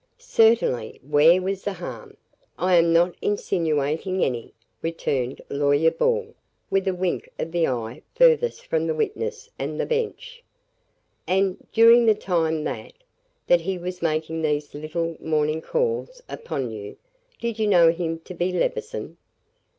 [0.17, 2.17] "Certainly where was the harm?
[2.57, 6.33] I am not insinuating any," returned Lawyer Ball,
[6.71, 10.43] with a wink of the eye furthest from the witness and the bench.
[11.27, 12.93] "And, during the time that
[13.45, 16.97] that he was making these little morning calls upon you,
[17.39, 19.17] did you know him to be Levison?"